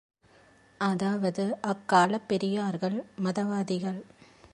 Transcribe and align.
அதாவது 0.79 1.43
அக்காலப் 1.61 2.27
பெரியார்கள் 2.27 2.97
மதவாதிகள்! 3.23 4.01